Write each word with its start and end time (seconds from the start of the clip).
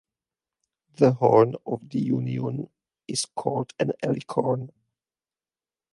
The 0.95 1.11
horn 1.11 1.53
of 1.67 1.87
the 1.91 1.99
union 1.99 2.71
is 3.07 3.25
called 3.35 3.71
an 3.79 3.91
alicorn. 4.03 4.71